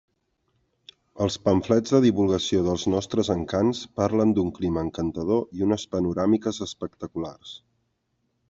[1.25, 7.55] Els pamflets de divulgació dels nostres encants parlen d'un clima encantador i unes panoràmiques espectaculars.